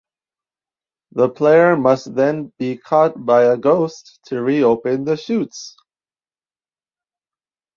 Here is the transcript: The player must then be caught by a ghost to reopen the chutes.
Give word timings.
The 1.11 1.29
player 1.29 1.77
must 1.77 2.15
then 2.15 2.51
be 2.57 2.75
caught 2.75 3.23
by 3.23 3.43
a 3.43 3.55
ghost 3.55 4.19
to 4.25 4.41
reopen 4.41 5.05
the 5.05 5.15
chutes. 5.15 5.77